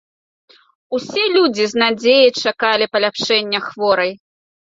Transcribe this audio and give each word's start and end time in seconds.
Усе 0.99 1.23
людзі 1.35 1.65
з 1.73 1.81
надзеяй 1.81 2.29
чакалі 2.47 2.85
паляпшэння 2.97 3.59
хворай. 3.69 4.11